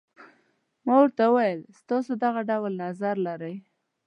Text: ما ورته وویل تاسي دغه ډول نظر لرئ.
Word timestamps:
ما 0.85 0.93
ورته 1.01 1.23
وویل 1.27 1.61
تاسي 1.89 2.13
دغه 2.23 2.41
ډول 2.49 2.73
نظر 2.83 3.15
لرئ. 3.27 3.55